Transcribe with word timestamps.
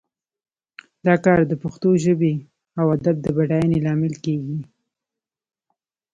دا 1.05 1.13
کار 1.25 1.39
د 1.47 1.53
پښتو 1.63 1.89
ژبې 2.03 2.33
او 2.79 2.85
ادب 2.95 3.15
د 3.21 3.27
بډاینې 3.35 3.79
لامل 3.85 4.13
کیږي 4.23 4.59